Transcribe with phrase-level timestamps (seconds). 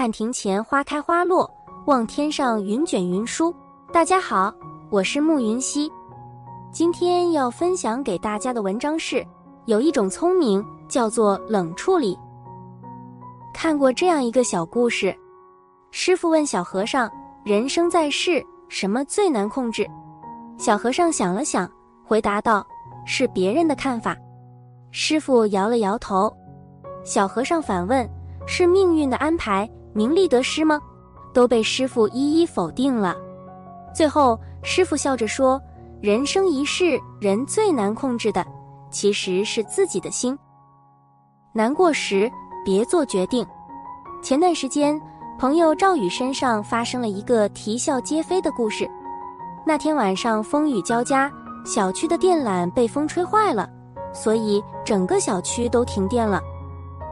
[0.00, 1.46] 看庭前花开花落，
[1.84, 3.54] 望天上云卷云舒。
[3.92, 4.50] 大家好，
[4.88, 5.92] 我是慕云溪。
[6.72, 9.22] 今天要分享给大家的文章是：
[9.66, 12.18] 有一种聪明叫做冷处理。
[13.52, 15.14] 看过这样一个小故事，
[15.90, 17.06] 师傅问小和尚
[17.44, 19.86] ：“人生在世，什么最难控制？”
[20.56, 21.70] 小和尚想了想，
[22.06, 22.66] 回答道
[23.04, 24.16] ：“是别人的看法。”
[24.92, 26.34] 师傅摇了摇头。
[27.04, 28.08] 小和尚反问
[28.48, 30.80] ：“是命运的安排，名利得失吗？”
[31.32, 33.16] 都被师傅一一否定了。
[33.94, 35.60] 最后，师傅笑着说
[36.02, 38.44] ：“人生一世，人最难控制的，
[38.90, 40.36] 其实是自己的心。
[41.52, 42.30] 难过时，
[42.64, 43.46] 别做决定。”
[44.22, 45.00] 前段时间，
[45.38, 48.90] 朋友赵宇身上发生了一个啼笑皆非的故事。
[49.64, 51.30] 那天晚上风雨交加，
[51.64, 53.68] 小区的电缆被风吹坏了，
[54.12, 56.40] 所以整个小区都停电了。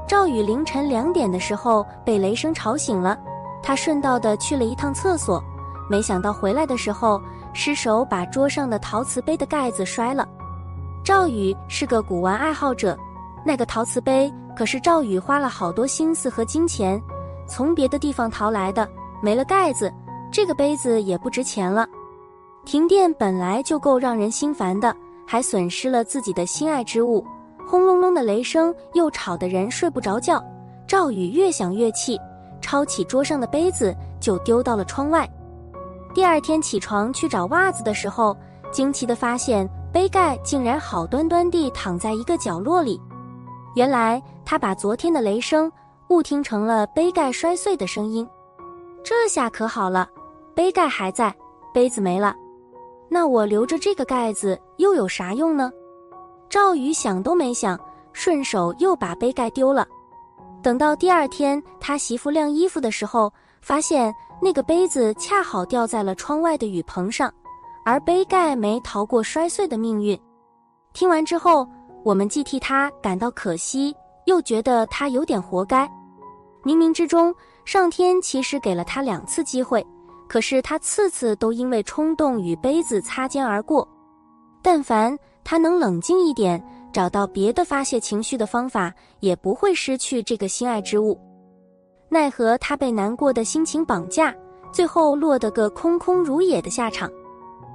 [0.09, 3.19] 赵宇凌晨两点的时候被雷声吵醒了，
[3.62, 5.45] 他顺道的去了一趟厕所，
[5.89, 7.21] 没想到回来的时候
[7.52, 10.27] 失手把桌上的陶瓷杯的盖子摔了。
[11.05, 12.99] 赵宇是个古玩爱好者，
[13.45, 17.01] 那个陶瓷杯可是赵宇花了好多心思和金钱
[17.47, 18.88] 从别的地方淘来的，
[19.21, 19.93] 没了盖子，
[20.32, 21.87] 这个杯子也不值钱了。
[22.65, 27.23] 停电本来就够让人心烦的，还损失了自己的心爱之物。
[27.69, 30.43] 轰隆隆的雷声又吵得人睡不着觉，
[30.87, 32.19] 赵宇越想越气，
[32.63, 35.29] 抄起桌上的杯子就丢到了窗外。
[36.15, 38.35] 第二天起床去找袜子的时候，
[38.71, 42.99] 惊奇地发现杯盖竟然好端端地躺在一个角落里。
[43.75, 45.71] 原来他把昨天的雷声
[46.09, 48.27] 误听成了杯盖摔碎的声音。
[49.05, 50.09] 这下可好了，
[50.55, 51.35] 杯盖还在，
[51.75, 52.35] 杯子没了，
[53.10, 55.71] 那我留着这个盖子又有啥用呢？
[56.49, 57.79] 赵宇想都没想，
[58.13, 59.87] 顺手又把杯盖丢了。
[60.63, 67.32] 等到第二天，他媳妇晾衣服的时候，发现那个杯子恰好掉在了窗外的雨棚上，
[67.84, 70.19] 而杯盖没逃过摔碎的命运。
[70.94, 71.69] 听完之后，
[72.03, 73.94] 我们既替他感到可惜，
[74.25, 75.86] 又觉得他有点活该。
[76.65, 77.32] 冥冥之中，
[77.65, 79.86] 上天其实给了他两次机会，
[80.26, 83.86] 可是他次次都因为冲动与杯子擦肩而过。
[84.62, 85.16] 但凡。
[85.50, 91.19] 他能冷静一点，找到别的发泄情绪的方法，也不会失去这个心爱之物。
[92.10, 94.34] 奈何他被难过的心情绑架，
[94.70, 97.10] 最后落得个空空如也的下场。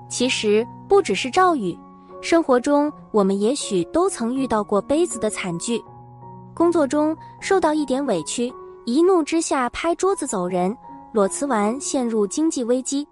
[0.08, 1.76] 其实不只是赵宇，
[2.22, 5.84] 生活中我们也许都曾遇到过杯子的惨剧。
[6.54, 8.54] 工作中受到一点委屈，
[8.86, 10.78] 一怒之下拍桌子走人，
[11.12, 13.08] 裸辞完陷入经济危机。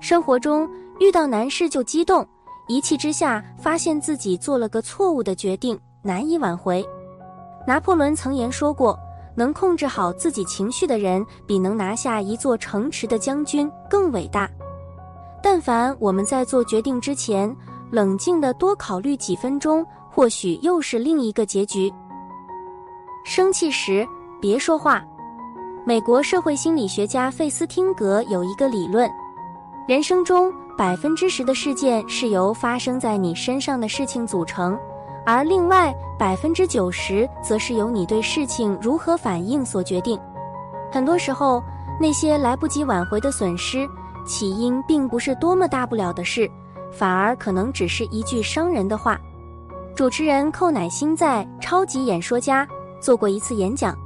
[0.00, 0.68] 生活中
[0.98, 2.26] 遇到难事就激动。
[2.66, 6.84] 一气之下，发现自己做了个错误的决定，难以挽回。
[7.66, 8.98] 拿破仑曾言说过
[9.36, 14.48] ：“能控制好自己情绪的人，比能拿下一座城池的将军更伟大。”
[15.42, 17.54] 但凡我们在做决定之前，
[17.90, 21.92] 冷静的多考虑几分钟，或许又是另一个结局。
[23.26, 24.06] 生气时
[24.40, 25.04] 别说话。
[25.86, 29.10] 美国社会心理学家费斯汀格有一个理论：
[29.86, 30.50] 人生中。
[30.76, 34.76] 百分之十的事件是由发生在你身上的事情组成，
[35.24, 40.18] 而另外百分之九十则是由你对事情如何反应所决定。
[40.90, 41.62] 很多时候，
[42.00, 43.88] 那些来不及挽回的损失，
[44.26, 46.50] 起因并不是多么大不了的事，
[46.92, 49.16] 反而可能只是一句伤人的话。
[49.94, 52.66] 主持人寇乃馨在《超级演说家》
[53.00, 53.96] 做过一次演讲。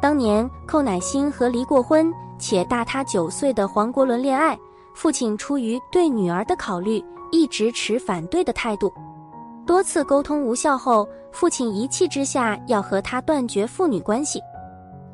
[0.00, 4.56] 当年，寇乃馨和离过婚且大他九岁的黄国伦恋爱。
[4.96, 8.90] 父亲出于对女儿的考虑，一直持反对的态度。
[9.66, 14.40] 多次沟通无效后，父亲一气之下要和他断绝父女关系。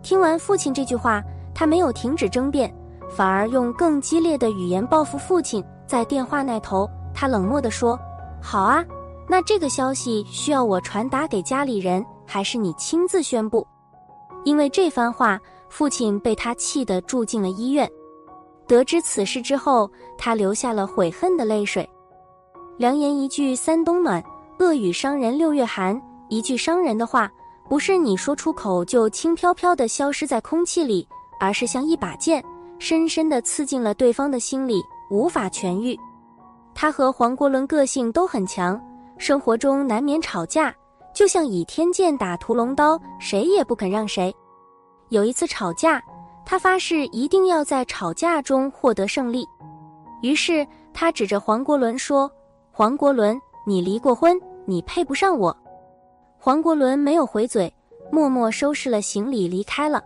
[0.00, 1.20] 听完父亲这句话，
[1.52, 2.72] 他没有停止争辩，
[3.10, 5.62] 反而用更激烈的语言报复父亲。
[5.84, 7.98] 在电话那头，他冷漠地说
[8.40, 8.84] ：“好啊，
[9.28, 13.66] 那这个消息需要我传达给家里人，还是你亲自宣布？”
[14.44, 17.90] 因为这番话，父亲被他气得住进了医院。
[18.66, 21.88] 得知此事之后，他流下了悔恨的泪水。
[22.78, 24.22] 良言一句三冬暖，
[24.58, 26.00] 恶语伤人六月寒。
[26.28, 27.30] 一句伤人的话，
[27.68, 31.06] 不是你说出口就轻飘飘地消失在空气里，
[31.38, 32.42] 而是像一把剑，
[32.78, 35.98] 深深地刺进了对方的心里，无法痊愈。
[36.74, 38.80] 他和黄国伦个性都很强，
[39.18, 40.74] 生活中难免吵架，
[41.14, 44.34] 就像倚天剑打屠龙刀，谁也不肯让谁。
[45.10, 46.02] 有一次吵架。
[46.44, 49.46] 他发誓一定要在吵架中获得胜利，
[50.22, 52.30] 于是他指着黄国伦说
[52.70, 55.56] ：“黄国伦，你离过婚，你配不上我。”
[56.38, 57.72] 黄国伦没有回嘴，
[58.10, 60.02] 默默收拾了行李离开了。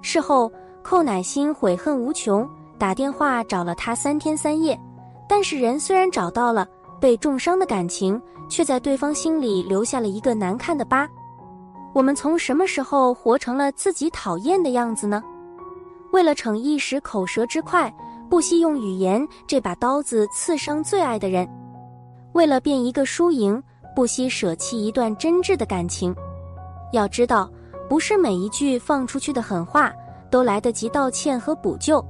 [0.00, 0.50] 事后，
[0.82, 2.48] 寇乃馨悔恨无穷，
[2.78, 4.78] 打电话找了他三天三夜，
[5.28, 6.66] 但是人虽然找到了，
[7.00, 11.08] 被重伤的感情却在对方心里留下了一个难看的疤。
[11.92, 15.22] 我们从什么时候活成了自己讨厌的样子呢？
[16.12, 17.92] 为了逞一时口舌之快，
[18.30, 21.46] 不惜用语言这把刀子刺伤最爱的人；
[22.32, 23.62] 为了辩一个输赢，
[23.94, 26.14] 不惜舍弃一段真挚的感情。
[26.92, 27.50] 要知道，
[27.88, 29.92] 不是每一句放出去的狠话
[30.30, 32.04] 都来得及道歉和补救。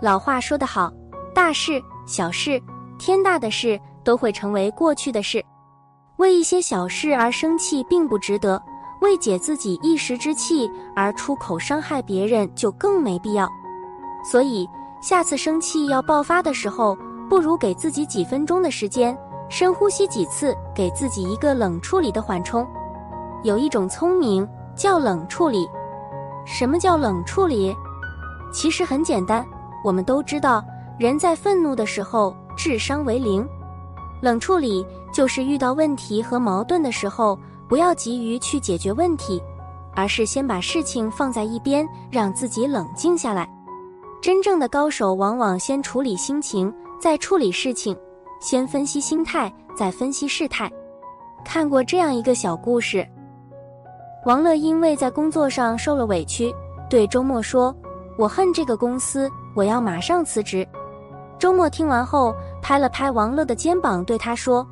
[0.00, 0.92] 老话说得好，
[1.34, 2.60] 大事小事，
[2.98, 5.44] 天大的事都会成为过去的事。
[6.16, 8.60] 为一些小事而生气，并不值得。
[9.00, 13.48] 为解自己一时之气而出口伤害别人，就更没必要。
[14.24, 14.68] 所以，
[15.00, 16.96] 下次生气要爆发的时候，
[17.28, 19.16] 不如给自己几分钟的时间，
[19.48, 22.66] 深呼吸几次，给自己一个冷处理的缓冲。
[23.44, 25.68] 有一种聪明叫冷处理。
[26.44, 27.74] 什么叫冷处理？
[28.52, 29.46] 其实很简单，
[29.84, 30.64] 我们都知道，
[30.98, 33.46] 人在愤怒的时候智商为零。
[34.20, 37.38] 冷处理就是遇到问题和矛盾的时候。
[37.68, 39.42] 不要急于去解决问题，
[39.94, 43.48] 而是先把事情放在一边，让自己冷静下来。
[44.20, 47.94] 真正的高手往往先处理心情，再处理事情；
[48.40, 50.70] 先分析心态，再分析事态。
[51.44, 53.06] 看过这样一个小故事：
[54.26, 56.52] 王乐因为在工作上受了委屈，
[56.90, 57.74] 对周末说
[58.18, 60.66] ：“我恨这个公司，我要马上辞职。”
[61.38, 64.66] 周末听完后，拍了拍王乐的肩膀，对他说：“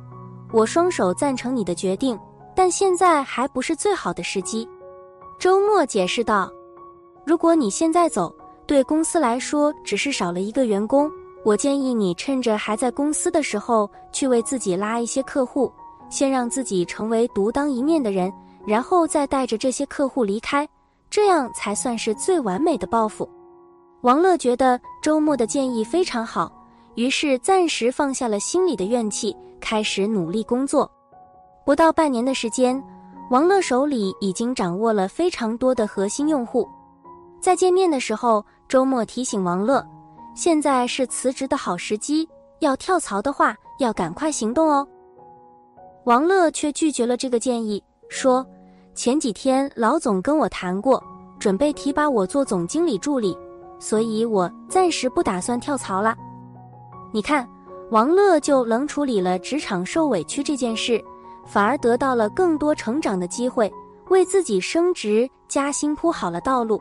[0.51, 2.19] 我双手赞成你的决定。”
[2.57, 4.67] 但现在还不是最好的时机，
[5.37, 6.51] 周末解释道
[7.23, 8.33] ：“如果你现在走，
[8.65, 11.07] 对公司来说只是少了一个员工。
[11.45, 15.71] 我建议你趁着还在公司的时候，去为自己拉一些客户，
[16.09, 18.33] 先让自己成为独当一面的人，
[18.65, 20.67] 然后再带着这些客户离开，
[21.11, 23.29] 这样才算是最完美的报复。”
[24.01, 26.51] 王乐觉得周末的建议非常好，
[26.95, 30.91] 于是暂时放下了心里的怨气，开始努力工作。
[31.67, 32.81] 不到半年的时间，
[33.29, 36.65] 王乐手里已经掌握了非常多的核心用户。
[37.41, 39.85] 在见面的时候，周末提醒王乐，
[40.33, 42.25] 现在是辞职的好时机，
[42.59, 44.87] 要跳槽的话要赶快行动哦。
[46.05, 48.47] 王乐却拒绝了这个建议，说
[48.95, 51.03] 前几天老总跟我谈过，
[51.37, 53.37] 准备提拔我做总经理助理，
[53.77, 56.15] 所以我暂时不打算跳槽了。
[57.11, 57.45] 你看，
[57.91, 61.03] 王乐就冷处理了职场受委屈这件事。
[61.47, 63.71] 反而得到了更多成长的机会，
[64.09, 66.79] 为自己升职加薪铺好了道路。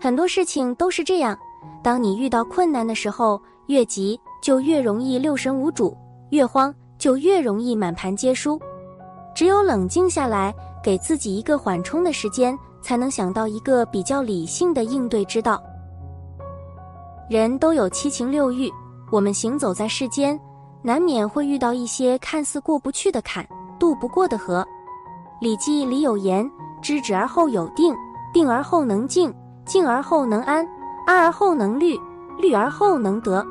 [0.00, 1.36] 很多事情都是这样，
[1.82, 5.94] 当你遇到困难的时候，越急就越容易六神无主，
[6.30, 8.58] 越慌就越容易满盘皆输。
[9.34, 15.62] 只有冷静下来，给自己一个缓冲的时间，才能想到一个比较理性的应对之道。
[17.28, 18.70] 人都有七情六欲，
[19.10, 20.38] 我们行走在世间，
[20.82, 23.46] 难免会遇到一些看似过不去的坎。
[23.80, 24.60] 渡不过的河，
[25.40, 26.48] 《礼记》里有言
[26.82, 27.94] ：“知止而后有定，
[28.30, 29.34] 定而后能静，
[29.64, 30.58] 静而后能安，
[31.06, 31.98] 安而后能虑，
[32.36, 33.44] 虑而后能得。”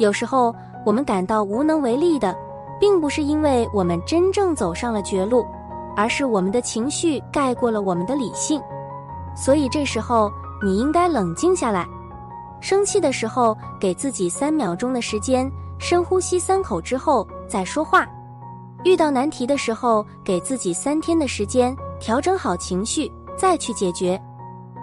[0.00, 0.52] 有时候
[0.86, 2.34] 我们感到无能为力的，
[2.80, 5.46] 并不是因为我们真正走上了绝路，
[5.94, 8.58] 而是我们的情绪盖过了我们的理性。
[9.36, 11.86] 所以这时候你应该冷静下来，
[12.60, 18.08] 生气的时候给自己三秒钟的时间，深呼吸三口之后再说话。
[18.84, 24.18] 遇到难题的时候，给自己三天的时间调整好情绪，再去解决；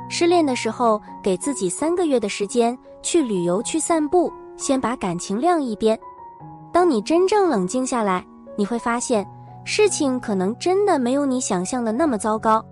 [0.09, 5.97] 失恋的时候，给自己三个月的时间去旅游、去散步，先把感情晾一边。
[6.71, 8.23] 当你真正冷静下来，
[8.55, 9.27] 你会发现
[9.65, 12.63] 事情可能真的没有你想象的那么糟糕。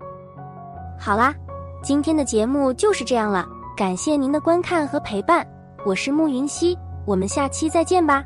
[0.98, 1.34] 好啦，
[1.82, 3.44] 今天的节目就是这样了，
[3.76, 5.44] 感谢您的观看和陪伴，
[5.84, 8.24] 我是慕云熙，我们下期再见吧。